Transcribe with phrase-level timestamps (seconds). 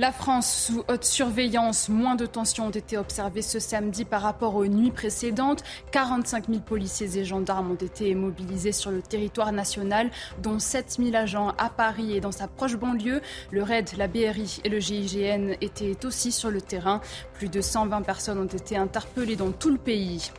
[0.00, 4.54] La France sous haute surveillance, moins de tensions ont été observées ce samedi par rapport
[4.54, 5.64] aux nuits précédentes.
[5.90, 11.16] 45 000 policiers et gendarmes ont été mobilisés sur le territoire national, dont 7 000
[11.16, 13.20] agents à Paris et dans sa proche banlieue.
[13.50, 17.00] Le RAID, la BRI et le GIGN étaient aussi sur le terrain.
[17.34, 20.30] Plus de 120 personnes ont été interpellées dans tout le pays.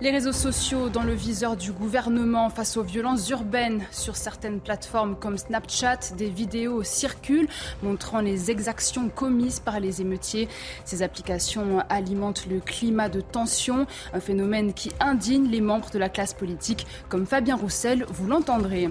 [0.00, 5.16] Les réseaux sociaux dans le viseur du gouvernement face aux violences urbaines sur certaines plateformes
[5.16, 7.48] comme Snapchat, des vidéos circulent
[7.82, 10.48] montrant les exactions commises par les émeutiers.
[10.84, 16.08] Ces applications alimentent le climat de tension, un phénomène qui indigne les membres de la
[16.08, 18.88] classe politique, comme Fabien Roussel, vous l'entendrez.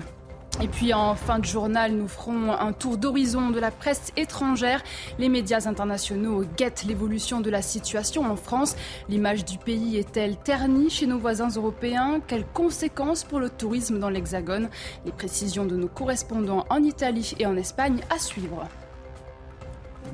[0.61, 4.83] Et puis en fin de journal, nous ferons un tour d'horizon de la presse étrangère.
[5.17, 8.75] Les médias internationaux guettent l'évolution de la situation en France.
[9.07, 12.19] L'image du pays est-elle ternie chez nos voisins européens?
[12.27, 14.69] Quelles conséquences pour le tourisme dans l'Hexagone?
[15.05, 18.67] Les précisions de nos correspondants en Italie et en Espagne à suivre.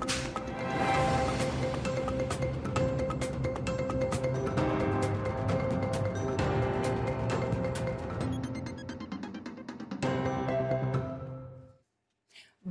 [0.02, 1.25] あっ!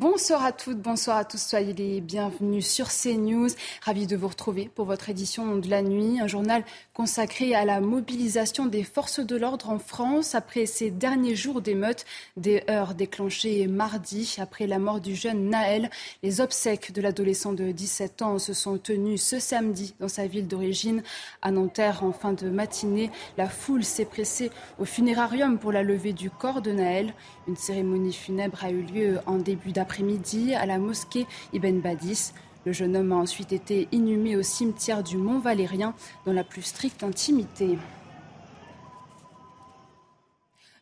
[0.04, 3.48] Bonsoir à toutes, bonsoir à tous, soyez les bienvenus sur CNews.
[3.80, 7.80] Ravi de vous retrouver pour votre édition de la nuit, un journal consacré à la
[7.80, 12.04] mobilisation des forces de l'ordre en France après ces derniers jours d'émeutes,
[12.36, 15.88] des heures déclenchées mardi après la mort du jeune Naël.
[16.22, 20.48] Les obsèques de l'adolescent de 17 ans se sont tenues ce samedi dans sa ville
[20.48, 21.02] d'origine,
[21.40, 23.10] à Nanterre, en fin de matinée.
[23.38, 27.14] La foule s'est pressée au funérarium pour la levée du corps de Naël.
[27.46, 32.32] Une cérémonie funèbre a eu lieu en début d'après-midi à la mosquée Ibn Badis.
[32.64, 35.94] Le jeune homme a ensuite été inhumé au cimetière du Mont Valérien
[36.24, 37.76] dans la plus stricte intimité.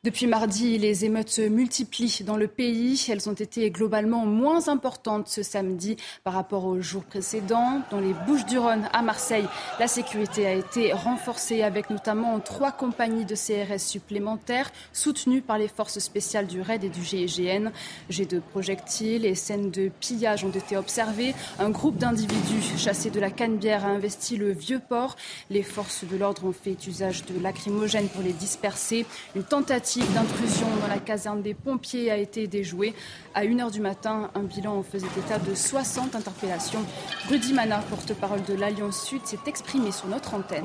[0.04, 3.06] Depuis mardi, les émeutes se multiplient dans le pays.
[3.08, 7.82] Elles ont été globalement moins importantes ce samedi par rapport aux jours précédents.
[7.92, 9.46] Dans les Bouches-du-Rhône, à Marseille,
[9.78, 15.68] la sécurité a été renforcée avec notamment trois compagnies de CRS supplémentaires soutenues par les
[15.68, 17.70] forces spéciales du RAID et du GIGN.
[18.10, 21.32] Jets de projectiles et scènes de pillage ont été observées.
[21.60, 25.14] Un groupe d'individus chassés de la Canebière a investi le vieux port.
[25.48, 29.06] Les forces de l'ordre ont fait usage de lacrymogènes pour les disperser.
[29.36, 32.94] Une tentative d'intrusion dans la caserne des pompiers a été déjouée.
[33.34, 36.84] À 1h du matin, un bilan faisait état de 60 interpellations.
[37.28, 40.64] Rudy Mana, porte-parole de l'Alliance Sud, s'est exprimé sur notre antenne.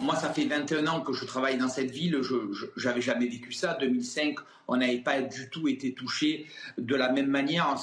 [0.00, 2.18] Moi, ça fait 21 ans que je travaille dans cette ville.
[2.22, 3.76] Je n'avais jamais vécu ça.
[3.78, 4.36] 2005,
[4.68, 6.46] on n'avait pas du tout été touché
[6.78, 7.76] de la même manière.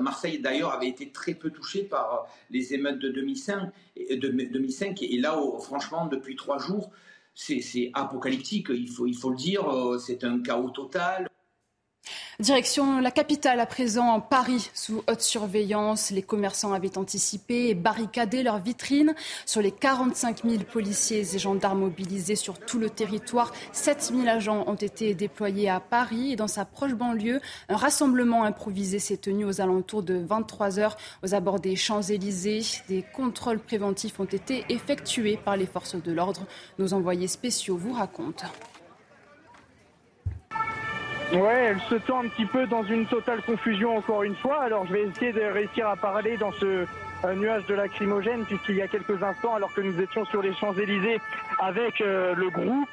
[0.00, 3.70] Marseille, d'ailleurs, avait été très peu touché par les émeutes de 2005.
[3.96, 6.90] De 2005 et là, franchement, depuis trois jours,
[7.34, 11.28] c'est apocalyptique, il faut, il faut le dire, euh, c'est un chaos total.
[12.42, 16.10] Direction la capitale à présent, Paris, sous haute surveillance.
[16.10, 19.14] Les commerçants avaient anticipé et barricadé leurs vitrines.
[19.46, 24.64] Sur les 45 000 policiers et gendarmes mobilisés sur tout le territoire, 7 000 agents
[24.66, 27.40] ont été déployés à Paris et dans sa proche banlieue.
[27.68, 32.62] Un rassemblement improvisé s'est tenu aux alentours de 23 heures aux abords des Champs-Élysées.
[32.88, 36.44] Des contrôles préventifs ont été effectués par les forces de l'ordre.
[36.80, 38.48] Nos envoyés spéciaux vous racontent.
[41.32, 44.62] Ouais, elle se tend un petit peu dans une totale confusion encore une fois.
[44.62, 46.84] Alors je vais essayer de réussir à parler dans ce
[47.24, 50.52] euh, nuage de lacrymogène puisqu'il y a quelques instants, alors que nous étions sur les
[50.52, 51.20] Champs-Élysées
[51.58, 52.88] avec euh, le groupe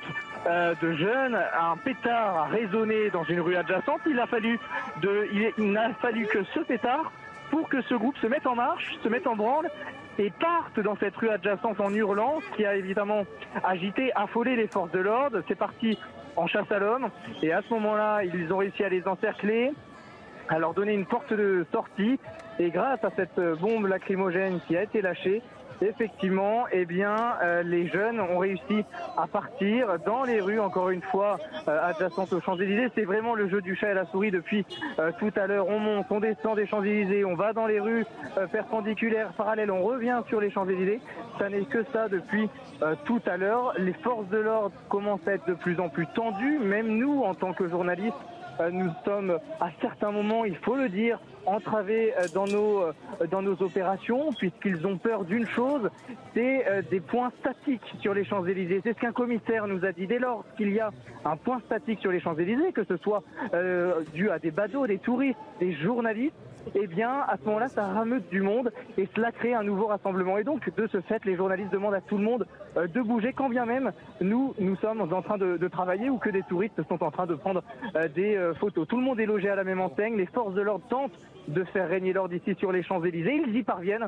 [0.48, 4.00] euh, de jeunes, un pétard a résonné dans une rue adjacente.
[4.06, 4.58] Il a fallu
[5.02, 7.12] de, il n'a fallu que ce pétard
[7.52, 9.70] pour que ce groupe se mette en marche, se mette en branle
[10.18, 13.26] et parte dans cette rue adjacente en hurlant, ce qui a évidemment
[13.66, 15.42] agité, affolé les forces de l'ordre.
[15.48, 15.98] C'est parti
[16.40, 17.10] en chasse à l'homme.
[17.44, 19.72] Et à ce moment-là, ils ont réussi à les encercler,
[20.48, 22.20] à leur donner une porte de sortie.
[22.60, 25.42] Et grâce à cette bombe lacrymogène qui a été lâchée,
[25.82, 28.86] effectivement, eh bien, euh, les jeunes ont réussi
[29.18, 32.90] à partir dans les rues, encore une fois, euh, adjacentes aux Champs-Élysées.
[32.96, 34.66] C'est vraiment le jeu du chat et la souris depuis
[35.00, 35.68] euh, tout à l'heure.
[35.68, 38.06] On monte, on descend des Champs-Élysées, on va dans les rues
[38.52, 41.02] perpendiculaires, parallèles, on revient sur les Champs-Élysées.
[41.38, 42.50] Ça n'est que ça depuis
[43.06, 43.74] tout à l'heure.
[43.78, 46.60] Les forces de l'ordre commencent à être de plus en plus tendues.
[46.60, 48.16] Même nous, en tant que journalistes,
[48.72, 52.84] nous sommes à certains moments, il faut le dire, entravés dans nos,
[53.32, 55.90] dans nos opérations, puisqu'ils ont peur d'une chose,
[56.34, 58.82] c'est des points statiques sur les Champs-Élysées.
[58.84, 60.08] C'est ce qu'un commissaire nous a dit.
[60.08, 60.92] Dès lors qu'il y a
[61.26, 63.24] un point statique sur les Champs-Élysées, que ce soit
[64.14, 66.36] dû à des badauds, des touristes, des journalistes,
[66.76, 70.38] eh bien, à ce moment-là, ça rameute du monde et cela crée un nouveau rassemblement.
[70.38, 72.48] Et donc, de ce fait, les journalistes demandent à tout le monde
[72.78, 73.92] euh, de bouger, quand bien même
[74.22, 77.36] nous, nous sommes en train de, travailler ou que des touristes sont en train de
[77.36, 77.64] prendre
[77.96, 78.88] euh, des euh, photos.
[78.88, 80.18] Tout le monde est logé à la même enseigne.
[80.18, 81.18] Les forces de l'ordre tentent
[81.48, 83.42] de faire régner l'ordre ici sur les Champs-Élysées.
[83.48, 84.08] Ils y parviennent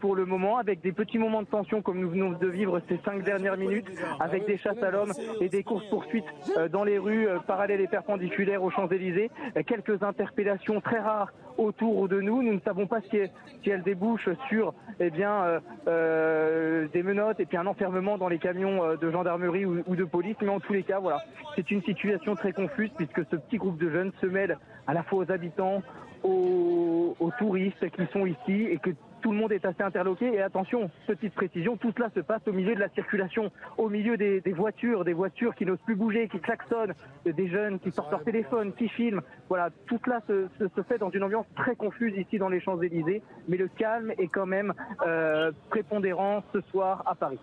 [0.00, 2.98] pour le moment avec des petits moments de tension comme nous venons de vivre ces
[3.04, 3.88] cinq dernières minutes,
[4.18, 6.24] avec des chasses à l'homme et des courses-poursuites
[6.72, 9.30] dans les rues parallèles et perpendiculaires aux Champs-Élysées.
[9.66, 12.42] Quelques interpellations très rares autour de nous.
[12.42, 13.18] Nous ne savons pas si,
[13.66, 18.38] elles débouchent sur eh bien, euh, euh, des menottes et puis un enfermement dans les
[18.38, 20.36] camions euh, de gendarmerie ou, de police.
[20.40, 21.22] Mais en tous les cas, voilà,
[21.54, 25.02] c'est une situation très confuse puisque ce petit groupe de jeunes se mêle à la
[25.02, 25.82] fois aux habitants,
[26.22, 28.90] aux, aux touristes qui sont ici et que
[29.20, 30.34] tout le monde est assez interloqué.
[30.34, 34.16] Et attention, petite précision, tout cela se passe au milieu de la circulation, au milieu
[34.16, 36.94] des, voitures, des voitures qui n'osent plus bouger, qui klaxonnent,
[37.24, 39.22] des jeunes qui sortent leur téléphone, qui filment.
[39.48, 43.22] Voilà, tout cela se, fait dans une ambiance très confuse ici dans les Champs-Élysées.
[43.48, 44.72] Mais le calme est quand même
[45.06, 47.38] euh, prépondérant ce soir à Paris.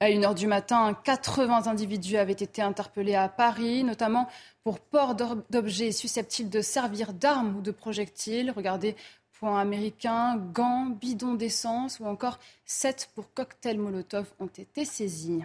[0.00, 4.28] À 1h du matin, 80 individus avaient été interpellés à Paris, notamment
[4.62, 8.52] pour port d'objets susceptibles de servir d'armes ou de projectiles.
[8.54, 8.94] Regardez
[9.32, 15.42] points américains, gants, bidons d'essence ou encore 7 pour cocktails Molotov ont été saisis.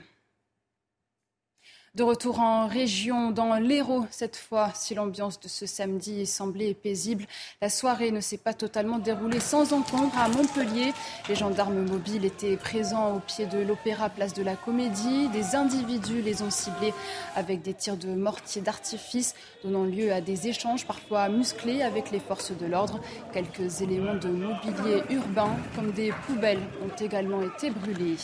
[1.95, 7.28] De retour en région, dans l'Hérault cette fois, si l'ambiance de ce samedi semblait paisible,
[7.62, 10.92] la soirée ne s'est pas totalement déroulée sans encombre à Montpellier.
[11.30, 15.30] Les gendarmes mobiles étaient présents au pied de l'Opéra Place de la Comédie.
[15.30, 16.95] Des individus les ont ciblés
[17.36, 22.19] avec des tirs de mortier d'artifice, donnant lieu à des échanges parfois musclés avec les
[22.19, 23.00] forces de l'ordre.
[23.34, 28.18] Quelques éléments de mobilier urbain, comme des poubelles, ont également été brûlés.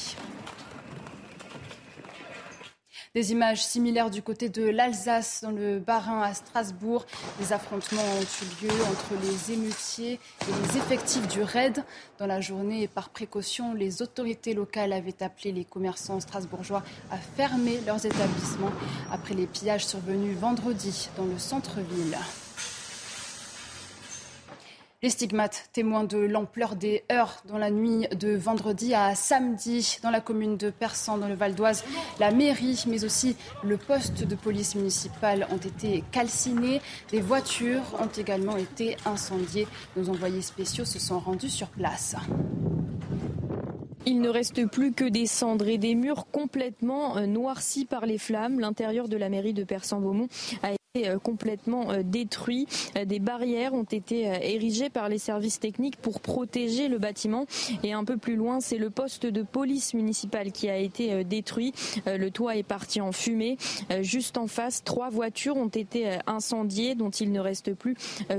[3.15, 7.07] Des images similaires du côté de l'Alsace, dans le Bas-Rhin à Strasbourg.
[7.39, 11.83] Des affrontements ont eu lieu entre les émeutiers et les effectifs du RAID.
[12.19, 17.79] Dans la journée, par précaution, les autorités locales avaient appelé les commerçants strasbourgeois à fermer
[17.87, 18.73] leurs établissements
[19.11, 22.15] après les pillages survenus vendredi dans le centre-ville.
[25.01, 30.09] Les stigmates, témoins de l'ampleur des heurts dans la nuit de vendredi à samedi dans
[30.09, 31.85] la commune de Persan, dans le Val d'Oise.
[32.19, 36.81] La mairie, mais aussi le poste de police municipale ont été calcinés.
[37.11, 39.69] Des voitures ont également été incendiées.
[39.95, 42.17] Nos envoyés spéciaux se sont rendus sur place.
[44.05, 48.59] Il ne reste plus que des cendres et des murs complètement noircis par les flammes.
[48.59, 50.27] L'intérieur de la mairie de Persan-Beaumont
[50.61, 50.75] a euh,
[51.21, 52.65] complètement euh, détruit.
[52.97, 57.45] Euh, des barrières ont été érigées par les services techniques pour protéger le bâtiment.
[57.83, 61.73] Et un peu plus loin, c'est le poste de police municipale qui a été détruit.
[62.07, 63.57] Le toit est parti en fumée.
[64.01, 67.95] Juste en face, trois voitures ont été incendiées, dont il ne reste plus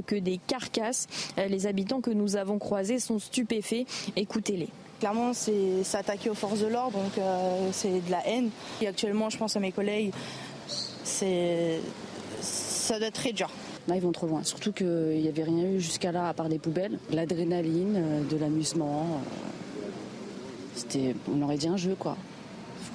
[0.06, 1.06] que des carcasses.
[1.36, 3.86] Les habitants que nous avons croisés sont stupéfaits.
[4.16, 4.68] Écoutez-les.
[4.98, 7.24] Clairement, c'est s'attaquer aux forces de l'ordre, donc
[7.72, 8.50] c'est de la haine.
[8.86, 10.12] Actuellement, je pense à mes collègues,
[11.04, 11.80] c'est
[12.90, 13.48] ça doit être très dur.
[13.86, 14.42] Là, ils vont trop loin.
[14.42, 18.36] Surtout qu'il n'y avait rien eu jusqu'à là à part des poubelles, l'adrénaline, euh, de
[18.36, 19.06] l'amusement.
[19.06, 19.88] Euh,
[20.74, 22.16] c'était, on aurait dit un jeu, quoi.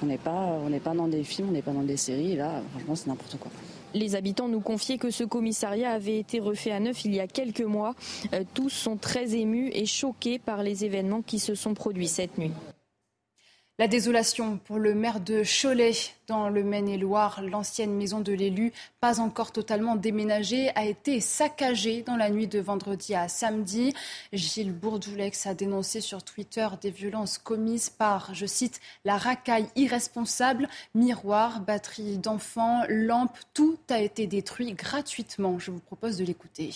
[0.02, 2.32] On n'est pas, on n'est pas dans des films, on n'est pas dans des séries.
[2.32, 3.50] Et là, franchement, c'est n'importe quoi.
[3.94, 7.26] Les habitants nous confiaient que ce commissariat avait été refait à neuf il y a
[7.26, 7.94] quelques mois.
[8.34, 12.36] Euh, tous sont très émus et choqués par les événements qui se sont produits cette
[12.36, 12.52] nuit.
[13.78, 15.92] La désolation pour le maire de Cholet
[16.28, 17.42] dans le Maine-et-Loire.
[17.42, 22.58] L'ancienne maison de l'élu, pas encore totalement déménagée, a été saccagée dans la nuit de
[22.58, 23.92] vendredi à samedi.
[24.32, 30.70] Gilles Bourdoulex a dénoncé sur Twitter des violences commises par, je cite, la racaille irresponsable,
[30.94, 35.58] miroir, batterie d'enfants, lampes, tout a été détruit gratuitement.
[35.58, 36.72] Je vous propose de l'écouter.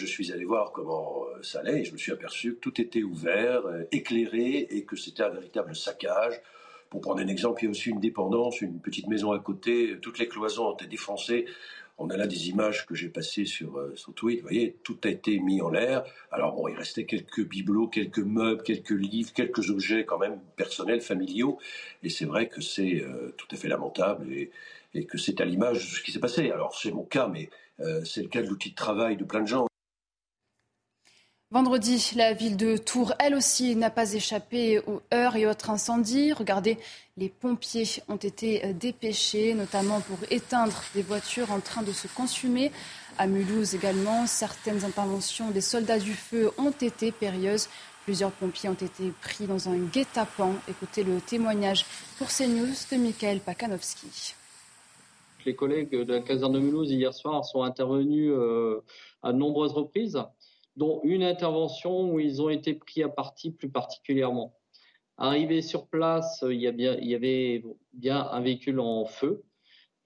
[0.00, 2.80] Je suis allé voir comment euh, ça allait et je me suis aperçu que tout
[2.80, 6.40] était ouvert, euh, éclairé et que c'était un véritable saccage.
[6.88, 9.98] Pour prendre un exemple, il y a aussi une dépendance, une petite maison à côté,
[10.00, 11.46] toutes les cloisons ont été défoncées.
[11.98, 14.40] On a là des images que j'ai passées sur, euh, sur Twitter.
[14.40, 16.04] Vous voyez, tout a été mis en l'air.
[16.30, 21.00] Alors bon, il restait quelques bibelots, quelques meubles, quelques livres, quelques objets quand même personnels,
[21.00, 21.58] familiaux.
[22.04, 23.04] Et c'est vrai que c'est
[23.36, 26.52] tout à fait lamentable et que c'est à l'image de ce qui s'est passé.
[26.52, 27.50] Alors c'est mon cas, mais
[28.04, 29.67] c'est le cas de l'outil de travail de plein de gens.
[31.50, 36.34] Vendredi, la ville de Tours, elle aussi, n'a pas échappé aux heurts et autres incendies.
[36.34, 36.76] Regardez,
[37.16, 42.06] les pompiers ont été euh, dépêchés, notamment pour éteindre des voitures en train de se
[42.06, 42.70] consumer.
[43.16, 47.70] À Mulhouse également, certaines interventions des soldats du feu ont été périlleuses.
[48.04, 50.52] Plusieurs pompiers ont été pris dans un guet-apens.
[50.68, 51.86] Écoutez le témoignage
[52.18, 54.34] pour CNews de Michael Pakanowski.
[55.46, 58.84] Les collègues de la caserne de Mulhouse hier soir sont intervenus euh,
[59.22, 60.18] à nombreuses reprises
[60.78, 64.54] dont une intervention où ils ont été pris à partie plus particulièrement.
[65.16, 69.42] Arrivé sur place, il y, avait bien un véhicule en feu.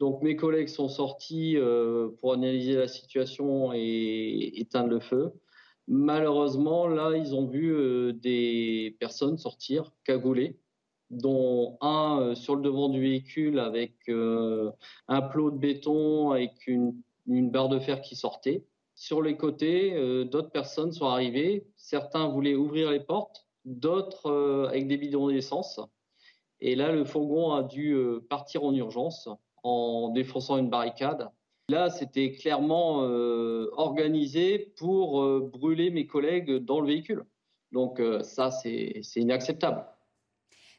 [0.00, 5.32] Donc mes collègues sont sortis euh, pour analyser la situation et éteindre le feu.
[5.88, 10.58] Malheureusement, là, ils ont vu euh, des personnes sortir cagoulées,
[11.10, 17.50] dont un euh, sur le devant du véhicule avec un plot de béton, avec une
[17.50, 18.64] barre de fer qui sortait.
[19.02, 21.66] Sur les côtés, euh, d'autres personnes sont arrivées.
[21.74, 25.80] Certains voulaient ouvrir les portes, d'autres euh, avec des bidons d'essence.
[26.60, 29.28] Et là, le fourgon a dû euh, partir en urgence
[29.64, 31.28] en défonçant une barricade.
[31.68, 32.98] Là, c'était clairement
[33.76, 37.24] organisé pour brûler mes collègues dans le véhicule.
[37.70, 39.84] Donc ça, c'est inacceptable.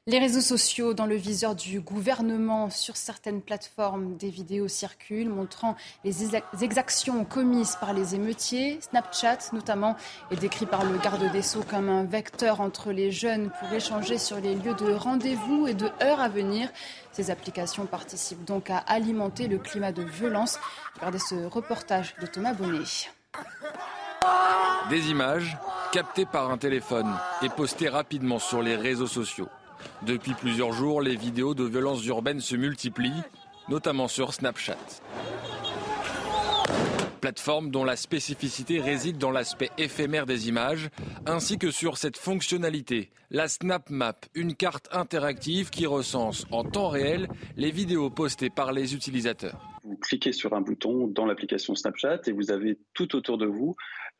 [0.06, 5.78] Les réseaux sociaux dans le viseur du gouvernement sur certaines plateformes, des vidéos circulent montrant
[6.04, 8.82] les exactions commises par les émeutiers.
[8.82, 9.96] Snapchat, notamment,
[10.30, 14.18] est décrit par le garde des Sceaux comme un vecteur entre les jeunes pour échanger
[14.18, 16.70] sur les lieux de rendez-vous et de heures à venir.
[17.14, 20.60] Ces applications participent donc à alimenter le climat de violence.
[20.96, 22.84] Regardez ce reportage de Thomas Bonnet.
[24.90, 25.58] Des images
[25.94, 27.10] captées par un téléphone
[27.42, 29.48] et postées rapidement sur les réseaux sociaux.
[30.06, 33.24] Depuis plusieurs jours, les vidéos de violences urbaines se multiplient,
[33.70, 34.78] notamment sur Snapchat.
[37.22, 40.90] Plateforme dont la spécificité réside dans l'aspect éphémère des images,
[41.26, 46.90] ainsi que sur cette fonctionnalité, la Snap Map, une carte interactive qui recense en temps
[46.90, 49.58] réel les vidéos postées par les utilisateurs.
[49.86, 53.76] Vous cliquez sur un bouton dans l'application Snapchat et vous avez tout autour de vous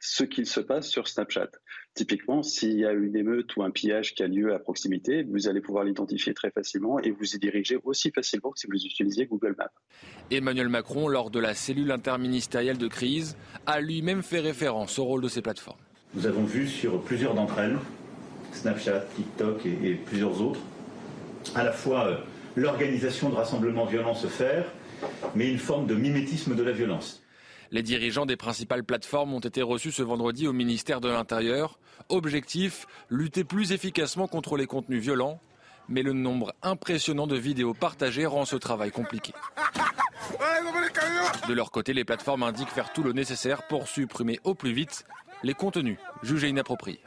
[0.06, 1.48] ce qu'il se passe sur Snapchat.
[1.94, 5.48] Typiquement, s'il y a une émeute ou un pillage qui a lieu à proximité, vous
[5.48, 9.28] allez pouvoir l'identifier très facilement et vous y diriger aussi facilement que si vous utilisiez
[9.28, 9.72] Google Maps.
[10.30, 15.22] Emmanuel Macron, lors de la cellule interministérielle de crise, a lui-même fait référence au rôle
[15.22, 15.80] de ces plateformes.
[16.16, 17.78] Nous avons vu sur plusieurs d'entre elles,
[18.52, 20.60] Snapchat, TikTok et, plusieurs autres,
[21.56, 22.18] à la fois euh,
[22.58, 24.66] l'organisation de rassemblements violents se faire,
[25.34, 27.23] mais une forme de mimétisme de la violence.
[27.74, 31.80] Les dirigeants des principales plateformes ont été reçus ce vendredi au ministère de l'Intérieur.
[32.08, 35.42] Objectif, lutter plus efficacement contre les contenus violents.
[35.90, 39.34] Mais le nombre impressionnant de vidéos partagées rend ce travail compliqué.
[41.48, 45.04] De leur côté, les plateformes indiquent faire tout le nécessaire pour supprimer au plus vite
[45.42, 47.02] les contenus jugés inappropriés.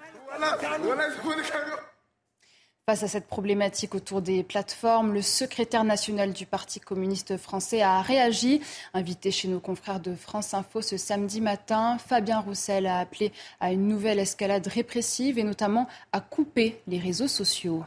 [2.88, 8.00] Face à cette problématique autour des plateformes, le secrétaire national du Parti communiste français a
[8.00, 8.60] réagi.
[8.94, 13.72] Invité chez nos confrères de France Info ce samedi matin, Fabien Roussel a appelé à
[13.72, 17.82] une nouvelle escalade répressive et notamment à couper les réseaux sociaux.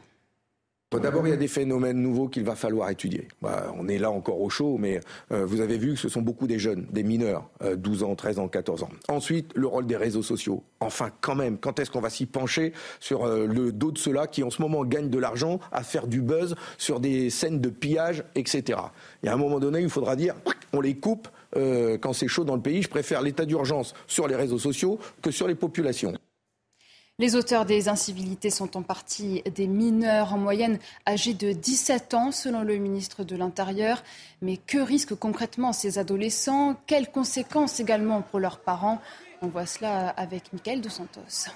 [0.97, 3.27] D'abord, il y a des phénomènes nouveaux qu'il va falloir étudier.
[3.43, 4.99] Bah, on est là encore au chaud, mais
[5.31, 8.15] euh, vous avez vu que ce sont beaucoup des jeunes, des mineurs, 12 euh, ans,
[8.15, 8.89] 13 ans, 14 ans.
[9.07, 10.63] Ensuite, le rôle des réseaux sociaux.
[10.79, 14.25] Enfin, quand même, quand est-ce qu'on va s'y pencher sur euh, le dos de ceux-là
[14.25, 17.69] qui, en ce moment, gagnent de l'argent à faire du buzz sur des scènes de
[17.69, 18.79] pillage, etc.
[19.21, 20.33] Il y a un moment donné, il faudra dire,
[20.73, 22.83] on les coupe quand c'est chaud dans le pays.
[22.83, 26.13] Je préfère l'état d'urgence sur les réseaux sociaux que sur les populations.
[27.19, 32.31] Les auteurs des incivilités sont en partie des mineurs, en moyenne âgés de 17 ans,
[32.31, 34.01] selon le ministre de l'Intérieur.
[34.41, 36.81] Mais que risquent concrètement ces adolescents?
[36.87, 39.01] Quelles conséquences également pour leurs parents?
[39.41, 41.49] On voit cela avec Michael Dos Santos.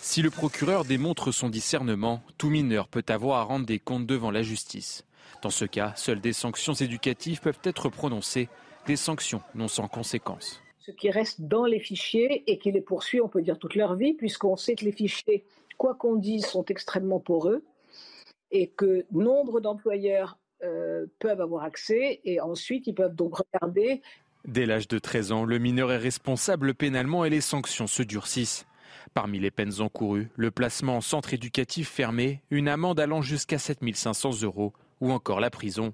[0.00, 4.30] Si le procureur démontre son discernement, tout mineur peut avoir à rendre des comptes devant
[4.30, 5.04] la justice.
[5.42, 8.48] Dans ce cas, seules des sanctions éducatives peuvent être prononcées,
[8.86, 13.20] des sanctions non sans conséquences ce qui reste dans les fichiers et qui les poursuit,
[13.20, 15.44] on peut dire, toute leur vie, puisqu'on sait que les fichiers,
[15.76, 17.62] quoi qu'on dise, sont extrêmement poreux
[18.50, 24.00] et que nombre d'employeurs euh, peuvent avoir accès et ensuite ils peuvent donc regarder.
[24.46, 28.66] Dès l'âge de 13 ans, le mineur est responsable pénalement et les sanctions se durcissent.
[29.12, 34.42] Parmi les peines encourues, le placement en centre éducatif fermé, une amende allant jusqu'à 7500
[34.42, 35.92] euros ou encore la prison.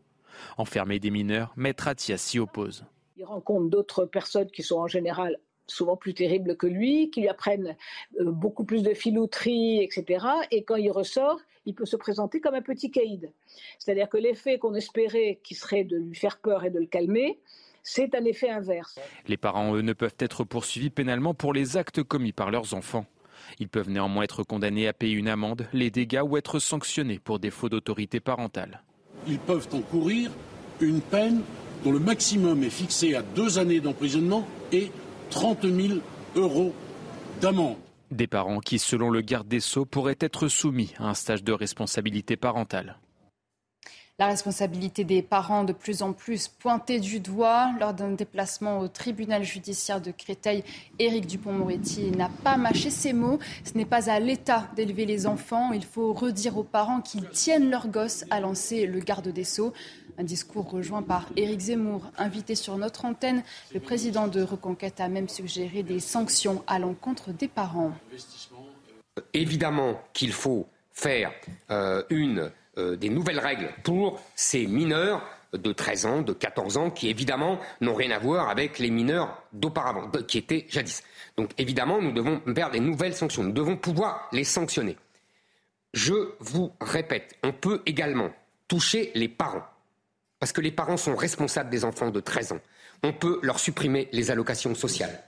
[0.56, 2.84] Enfermer des mineurs, Maître Atia s'y oppose.
[3.16, 7.28] Il rencontre d'autres personnes qui sont en général souvent plus terribles que lui, qui lui
[7.28, 7.76] apprennent
[8.20, 10.26] euh, beaucoup plus de filouterie, etc.
[10.50, 13.32] Et quand il ressort, il peut se présenter comme un petit caïd.
[13.78, 17.38] C'est-à-dire que l'effet qu'on espérait, qui serait de lui faire peur et de le calmer,
[17.82, 18.98] c'est un effet inverse.
[19.26, 23.06] Les parents, eux, ne peuvent être poursuivis pénalement pour les actes commis par leurs enfants.
[23.58, 27.38] Ils peuvent néanmoins être condamnés à payer une amende, les dégâts ou être sanctionnés pour
[27.38, 28.82] défaut d'autorité parentale.
[29.26, 30.30] Ils peuvent encourir
[30.80, 31.42] une peine
[31.84, 34.90] dont le maximum est fixé à deux années d'emprisonnement et
[35.30, 35.98] 30 000
[36.34, 36.74] euros
[37.40, 37.76] d'amende.
[38.10, 41.52] Des parents qui, selon le garde des Sceaux, pourraient être soumis à un stage de
[41.52, 42.98] responsabilité parentale.
[44.20, 47.72] La responsabilité des parents de plus en plus pointée du doigt.
[47.80, 50.62] Lors d'un déplacement au tribunal judiciaire de Créteil,
[51.00, 53.40] Éric Dupont-Moretti n'a pas mâché ses mots.
[53.64, 55.72] Ce n'est pas à l'État d'élever les enfants.
[55.72, 59.72] Il faut redire aux parents qu'ils tiennent leurs gosses, a lancé le garde des Sceaux.
[60.16, 63.42] Un discours rejoint par Éric Zemmour, invité sur notre antenne.
[63.72, 67.92] Le président de Reconquête a même suggéré des sanctions à l'encontre des parents.
[69.32, 71.32] Évidemment qu'il faut faire
[71.70, 76.90] euh, une euh, des nouvelles règles pour ces mineurs de 13 ans, de 14 ans,
[76.90, 81.02] qui évidemment n'ont rien à voir avec les mineurs d'auparavant, qui étaient jadis.
[81.36, 84.96] Donc évidemment, nous devons faire des nouvelles sanctions, nous devons pouvoir les sanctionner.
[85.92, 88.30] Je vous répète, on peut également
[88.66, 89.62] toucher les parents,
[90.44, 92.60] parce que les parents sont responsables des enfants de 13 ans.
[93.02, 95.22] On peut leur supprimer les allocations sociales.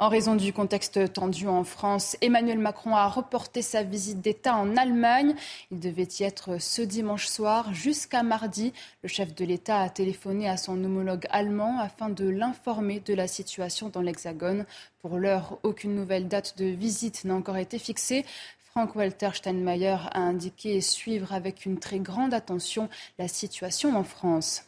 [0.00, 4.76] En raison du contexte tendu en France, Emmanuel Macron a reporté sa visite d'État en
[4.76, 5.36] Allemagne.
[5.70, 8.72] Il devait y être ce dimanche soir jusqu'à mardi.
[9.04, 13.28] Le chef de l'État a téléphoné à son homologue allemand afin de l'informer de la
[13.28, 14.66] situation dans l'Hexagone.
[15.00, 18.24] Pour l'heure, aucune nouvelle date de visite n'a encore été fixée.
[18.70, 24.64] Frank-Walter Steinmeier a indiqué suivre avec une très grande attention la situation en France.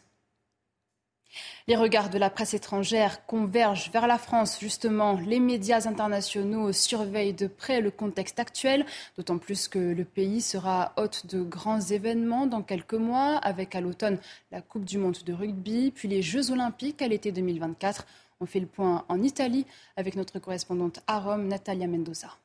[1.68, 4.58] Les regards de la presse étrangère convergent vers la France.
[4.60, 8.84] Justement, les médias internationaux surveillent de près le contexte actuel,
[9.16, 13.80] d'autant plus que le pays sera hôte de grands événements dans quelques mois, avec à
[13.80, 14.18] l'automne
[14.50, 18.04] la Coupe du Monde de rugby, puis les Jeux olympiques à l'été 2024.
[18.40, 19.64] On fait le point en Italie
[19.96, 22.36] avec notre correspondante à Rome, Natalia Mendoza.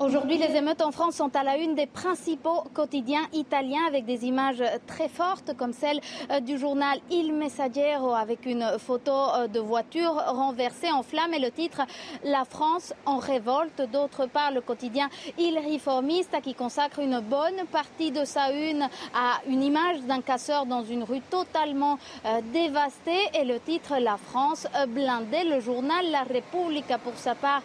[0.00, 4.24] Aujourd'hui, les émeutes en France sont à la une des principaux quotidiens italiens avec des
[4.24, 9.60] images très fortes comme celle euh, du journal Il Messaggero avec une photo euh, de
[9.60, 11.82] voiture renversée en flammes et le titre
[12.24, 13.82] La France en révolte.
[13.92, 19.42] D'autre part, le quotidien Il Riformista qui consacre une bonne partie de sa une à
[19.46, 24.66] une image d'un casseur dans une rue totalement euh, dévastée et le titre La France
[24.88, 25.44] blindée.
[25.44, 27.62] Le journal La Repubblica pour sa part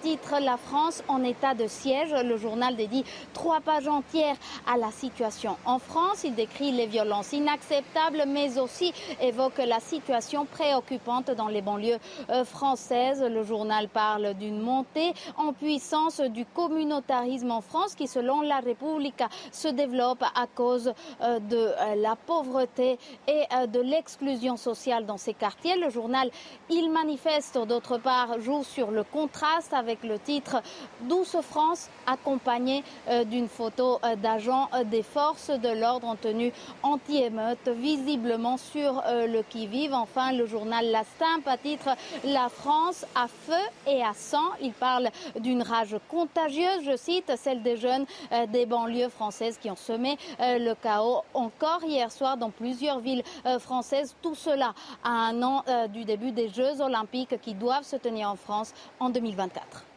[0.00, 5.56] titre La France en état de Le journal dédie trois pages entières à la situation
[5.64, 6.24] en France.
[6.24, 11.98] Il décrit les violences inacceptables, mais aussi évoque la situation préoccupante dans les banlieues
[12.30, 13.22] euh, françaises.
[13.22, 19.22] Le journal parle d'une montée en puissance du communautarisme en France qui, selon la République,
[19.50, 25.34] se développe à cause euh, de euh, la pauvreté et de l'exclusion sociale dans ces
[25.34, 25.76] quartiers.
[25.76, 26.30] Le journal
[26.68, 30.62] Il Manifeste, d'autre part, joue sur le contraste avec le titre
[31.02, 36.52] Douce France, accompagné euh, d'une photo euh, d'agents euh, des forces de l'ordre en tenue
[36.82, 39.94] anti-émeute, visiblement sur le qui-vive.
[39.94, 41.90] Enfin, le journal La Stampe à titre
[42.24, 44.48] La France à feu et à sang.
[44.60, 48.06] Il parle d'une rage contagieuse, je cite, celle des jeunes
[48.48, 53.22] des banlieues françaises qui ont semé le chaos encore hier soir dans plusieurs villes
[53.60, 54.16] françaises.
[54.22, 58.36] Tout cela à un an du début des Jeux olympiques qui doivent se tenir en
[58.36, 59.93] France en 2024.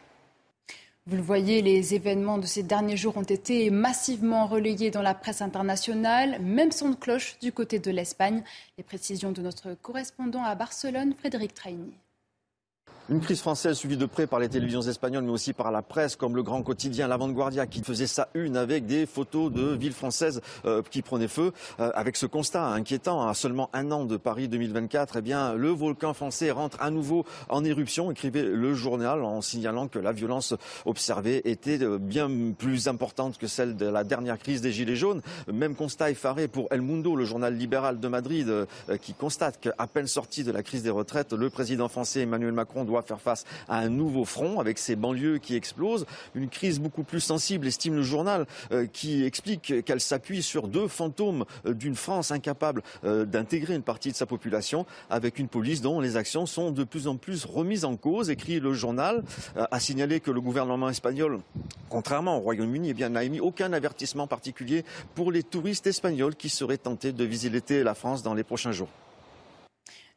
[1.08, 5.14] Vous le voyez, les événements de ces derniers jours ont été massivement relayés dans la
[5.14, 8.42] presse internationale, même son de cloche du côté de l'Espagne.
[8.76, 11.94] Les précisions de notre correspondant à Barcelone, Frédéric Traini.
[13.10, 16.14] Une crise française suivie de près par les télévisions espagnoles, mais aussi par la presse,
[16.14, 20.42] comme le grand quotidien L'Avant-Guardia, qui faisait sa une avec des photos de villes françaises
[20.66, 21.52] euh, qui prenaient feu.
[21.80, 25.70] Euh, avec ce constat inquiétant, à seulement un an de Paris 2024, eh bien, le
[25.70, 30.52] volcan français rentre à nouveau en éruption, écrivait le journal en signalant que la violence
[30.84, 35.22] observée était euh, bien plus importante que celle de la dernière crise des Gilets jaunes.
[35.50, 38.66] Même constat effaré pour El Mundo, le journal libéral de Madrid,
[39.00, 42.84] qui constate qu'à peine sorti de la crise des retraites, le président français Emmanuel Macron
[42.84, 46.06] doit faire face à un nouveau front avec ces banlieues qui explosent.
[46.34, 50.88] Une crise beaucoup plus sensible, estime le journal, euh, qui explique qu'elle s'appuie sur deux
[50.88, 55.80] fantômes euh, d'une France incapable euh, d'intégrer une partie de sa population avec une police
[55.80, 59.22] dont les actions sont de plus en plus remises en cause, écrit le journal,
[59.56, 61.40] a signalé que le gouvernement espagnol,
[61.88, 64.84] contrairement au Royaume-Uni, eh n'a émis aucun avertissement particulier
[65.14, 68.88] pour les touristes espagnols qui seraient tentés de visiter la France dans les prochains jours.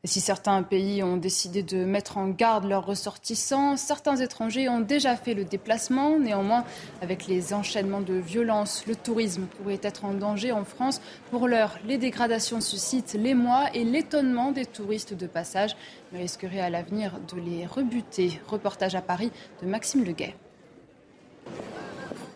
[0.04, 5.16] Si certains pays ont décidé de mettre en garde leurs ressortissants, certains étrangers ont déjà
[5.16, 6.18] fait le déplacement.
[6.18, 6.66] Néanmoins,
[7.04, 11.02] avec les enchaînements de violences, le tourisme pourrait être en danger en France.
[11.30, 15.76] Pour l'heure, les dégradations suscitent l'émoi et l'étonnement des touristes de passage,
[16.12, 18.42] mais risqueraient à l'avenir de les rebuter.
[18.48, 20.36] Reportage à Paris de Maxime Leguet.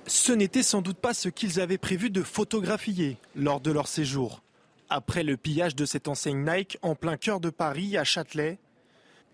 [0.06, 4.45] Ce n'était sans doute pas ce qu'ils avaient prévu de photographier lors de leur séjour.
[4.90, 8.60] Après le pillage de cette enseigne Nike en plein cœur de Paris, à Châtelet,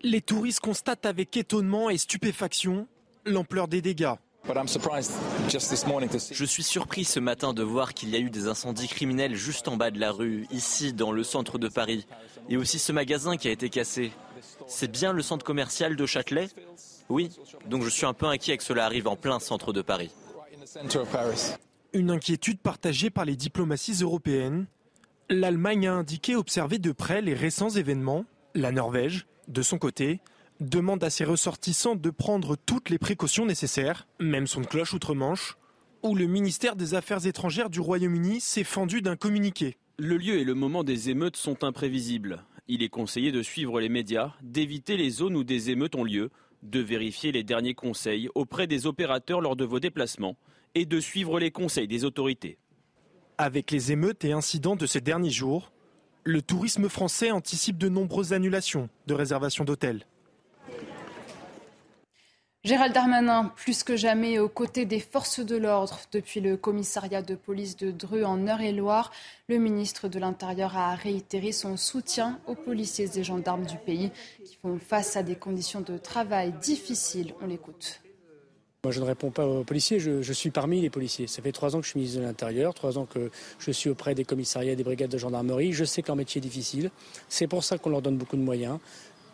[0.01, 2.87] les touristes constatent avec étonnement et stupéfaction
[3.25, 4.15] l'ampleur des dégâts.
[4.47, 9.67] Je suis surpris ce matin de voir qu'il y a eu des incendies criminels juste
[9.67, 12.07] en bas de la rue, ici dans le centre de Paris,
[12.49, 14.11] et aussi ce magasin qui a été cassé.
[14.67, 16.47] C'est bien le centre commercial de Châtelet?
[17.09, 17.29] Oui,
[17.67, 20.09] donc je suis un peu inquiet que cela arrive en plein centre de Paris.
[21.93, 24.65] Une inquiétude partagée par les diplomaties européennes
[25.33, 28.25] L'Allemagne a indiqué observer de près les récents événements.
[28.53, 30.19] La Norvège, de son côté,
[30.59, 35.57] demande à ses ressortissants de prendre toutes les précautions nécessaires, même son cloche outre-Manche,
[36.03, 39.77] où le ministère des Affaires étrangères du Royaume-Uni s'est fendu d'un communiqué.
[39.97, 42.43] Le lieu et le moment des émeutes sont imprévisibles.
[42.67, 46.29] Il est conseillé de suivre les médias, d'éviter les zones où des émeutes ont lieu,
[46.61, 50.35] de vérifier les derniers conseils auprès des opérateurs lors de vos déplacements
[50.75, 52.57] et de suivre les conseils des autorités.
[53.43, 55.71] Avec les émeutes et incidents de ces derniers jours,
[56.23, 60.05] le tourisme français anticipe de nombreuses annulations de réservations d'hôtels.
[62.63, 67.33] Gérald Darmanin, plus que jamais aux côtés des forces de l'ordre depuis le commissariat de
[67.33, 69.11] police de Dreux en Eure-et-Loire,
[69.49, 74.11] le ministre de l'Intérieur a réitéré son soutien aux policiers et gendarmes du pays
[74.45, 77.33] qui font face à des conditions de travail difficiles.
[77.41, 78.01] On l'écoute.
[78.83, 81.27] Moi, je ne réponds pas aux policiers, je, suis parmi les policiers.
[81.27, 83.91] Ça fait trois ans que je suis ministre de l'Intérieur, trois ans que je suis
[83.91, 85.71] auprès des commissariats, des brigades de gendarmerie.
[85.71, 86.89] Je sais que leur métier est difficile.
[87.29, 88.79] C'est pour ça qu'on leur donne beaucoup de moyens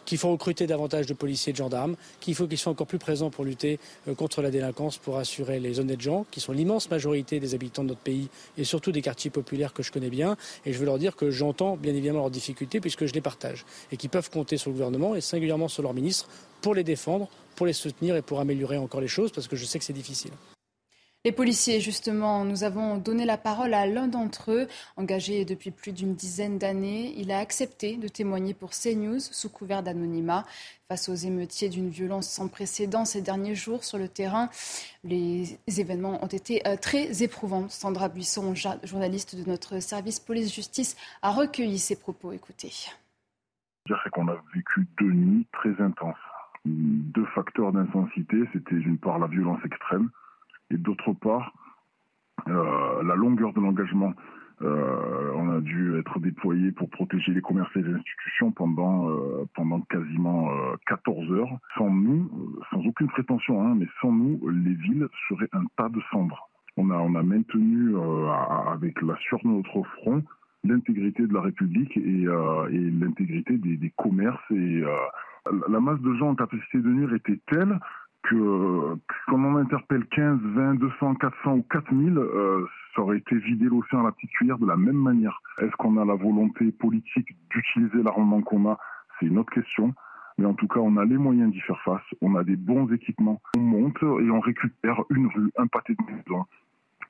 [0.08, 2.98] qu'il faut recruter davantage de policiers et de gendarmes, qu'il faut qu'ils soient encore plus
[2.98, 6.90] présents pour lutter euh, contre la délinquance, pour assurer les honnêtes gens, qui sont l'immense
[6.90, 10.38] majorité des habitants de notre pays et surtout des quartiers populaires que je connais bien.
[10.66, 13.66] Et je veux leur dire que j'entends bien évidemment leurs difficultés puisque je les partage
[13.92, 16.30] et qu'ils peuvent compter sur le gouvernement et singulièrement sur leur ministre
[16.62, 19.66] pour les défendre, pour les soutenir et pour améliorer encore les choses parce que je
[19.66, 20.32] sais que c'est difficile.
[21.26, 25.92] Les policiers, justement, nous avons donné la parole à l'un d'entre eux, engagé depuis plus
[25.92, 27.14] d'une dizaine d'années.
[27.18, 30.46] Il a accepté de témoigner pour CNews sous couvert d'anonymat.
[30.88, 34.50] Face aux émeutiers d'une violence sans précédent ces derniers jours sur le terrain,
[35.04, 37.68] les événements ont été euh, très éprouvants.
[37.68, 38.54] Sandra Buisson,
[38.84, 42.32] journaliste de notre service police-justice, a recueilli ses propos.
[42.32, 42.72] Écoutez.
[43.86, 46.16] C'est qu'on a vécu deux nuits très intenses
[46.68, 48.38] deux facteurs d'intensité.
[48.54, 50.10] C'était d'une part la violence extrême
[50.72, 51.54] et d'autre part
[52.48, 54.14] euh, la longueur de l'engagement.
[54.64, 59.46] Euh, on a dû être déployé pour protéger les commerces et les institutions pendant euh,
[59.54, 60.50] pendant quasiment
[60.88, 61.58] 14 heures.
[61.78, 62.30] Sans nous,
[62.72, 66.50] sans aucune prétention, hein, mais sans nous, les villes seraient un tas de cendres.
[66.76, 67.96] On a on a maintenu
[68.68, 70.24] avec la sur notre front
[70.64, 74.84] l'intégrité de la République et, et l'intégrité des, des, commerces et
[75.70, 77.80] la masse de gens en capacité de nuire était telle
[78.30, 83.66] que quand on interpelle 15, 20, 200, 400 ou 4000, euh, ça aurait été vider
[83.66, 85.42] l'océan à la petite cuillère de la même manière.
[85.60, 88.78] Est-ce qu'on a la volonté politique d'utiliser l'armement qu'on a?
[89.20, 89.94] C'est une autre question.
[90.38, 92.04] Mais en tout cas, on a les moyens d'y faire face.
[92.22, 93.42] On a des bons équipements.
[93.56, 96.46] On monte et on récupère une rue, un pâté de maison.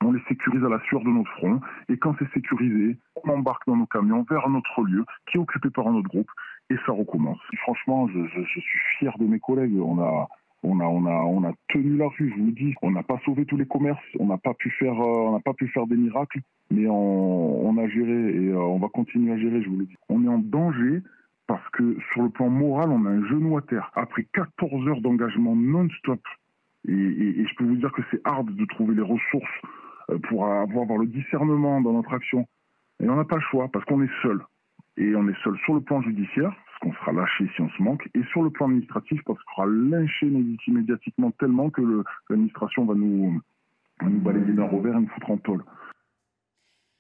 [0.01, 1.59] On les sécurise à la sueur de notre front.
[1.89, 5.69] Et quand c'est sécurisé, on embarque dans nos camions vers notre lieu qui est occupé
[5.69, 6.29] par un autre groupe
[6.69, 7.39] et ça recommence.
[7.61, 9.77] Franchement, je, je, suis fier de mes collègues.
[9.79, 10.27] On a,
[10.63, 12.31] on a, on a, on a tenu la rue.
[12.31, 14.69] Je vous le dis, on n'a pas sauvé tous les commerces, on n'a pas pu
[14.71, 16.39] faire, euh, on n'a pas pu faire des miracles,
[16.71, 19.61] mais on, on a géré et euh, on va continuer à gérer.
[19.61, 19.95] Je vous le dis.
[20.09, 21.01] On est en danger
[21.47, 23.91] parce que sur le plan moral, on a un genou à terre.
[23.95, 26.21] Après 14 heures d'engagement non-stop,
[26.87, 29.61] et, et, je peux vous dire que c'est hard de trouver les ressources
[30.09, 32.47] euh, pour avoir le discernement dans notre action.
[33.01, 34.41] Et on n'a pas le choix parce qu'on est seul
[34.97, 37.81] et on est seul sur le plan judiciaire, parce qu'on sera lâché si on se
[37.81, 40.27] manque, et sur le plan administratif, parce qu'on sera lynché
[40.67, 41.81] médiatiquement tellement que
[42.29, 43.41] l'administration va nous,
[44.03, 45.63] nous balayer d'un revers et nous foutre en tôle.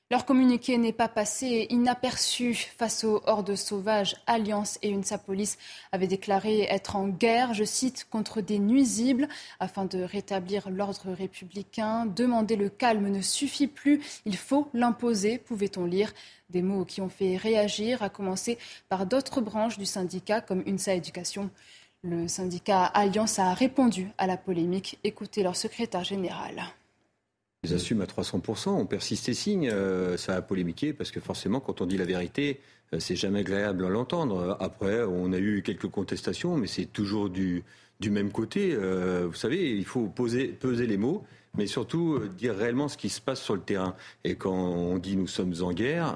[0.09, 4.15] Leur communiqué n'est pas passé inaperçu face aux hordes sauvages.
[4.25, 5.57] Alliance et UNSA Police
[5.91, 9.27] avaient déclaré être en guerre, je cite, contre des nuisibles
[9.59, 12.05] afin de rétablir l'ordre républicain.
[12.05, 16.13] Demander le calme ne suffit plus, il faut l'imposer, pouvait-on lire.
[16.49, 20.93] Des mots qui ont fait réagir, à commencer par d'autres branches du syndicat comme UNSA
[20.93, 21.49] Éducation.
[22.01, 24.99] Le syndicat Alliance a répondu à la polémique.
[25.03, 26.63] Écoutez leur secrétaire général.
[27.63, 28.69] Les assume à 300%.
[28.69, 29.69] On persiste et signe.
[29.71, 32.59] Euh, ça a polémiqué parce que forcément, quand on dit la vérité,
[32.93, 34.57] euh, c'est jamais agréable à l'entendre.
[34.59, 37.63] Après, on a eu quelques contestations, mais c'est toujours du,
[38.01, 38.73] même côté.
[38.73, 41.23] Euh, vous savez, il faut peser les mots,
[41.57, 43.95] mais surtout dire réellement ce qui se passe sur le terrain.
[44.23, 46.15] Et quand on dit nous sommes en guerre,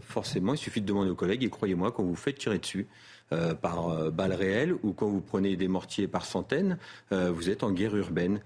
[0.00, 2.86] forcément, il suffit de demander aux collègues, et croyez-moi, quand vous faites tirer dessus,
[3.34, 6.78] euh, par euh, balles réelles ou quand vous prenez des mortiers par centaines,
[7.12, 8.40] euh, vous êtes en guerre urbaine.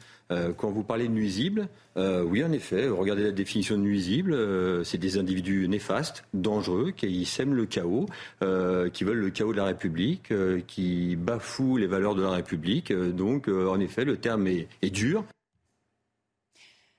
[0.57, 4.35] quand vous parlez de nuisibles, oui, en effet, regardez la définition de nuisible,
[4.83, 8.07] c'est des individus néfastes, dangereux, qui sèment le chaos,
[8.41, 10.33] qui veulent le chaos de la République,
[10.67, 12.95] qui bafouent les valeurs de la République.
[12.95, 15.23] donc, en effet, le terme est dur.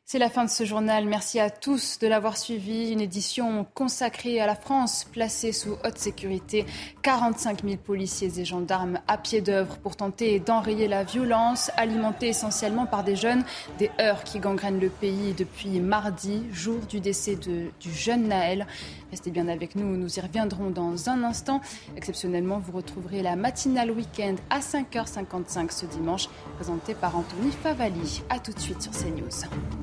[0.06, 1.06] C'est la fin de ce journal.
[1.06, 2.92] Merci à tous de l'avoir suivi.
[2.92, 6.66] Une édition consacrée à la France, placée sous haute sécurité.
[7.04, 12.86] 45 000 policiers et gendarmes à pied d'œuvre pour tenter d'enrayer la violence, alimentée essentiellement
[12.86, 13.46] par des jeunes.
[13.80, 18.68] Des heurts qui gangrènent le pays depuis mardi, jour du décès de, du jeune Naël.
[19.10, 21.62] Restez bien avec nous, nous y reviendrons dans un instant.
[21.96, 28.22] Exceptionnellement, vous retrouverez la matinale week-end à 5h55 ce dimanche, présentée par Anthony Favali.
[28.30, 29.83] A tout de suite sur CNews.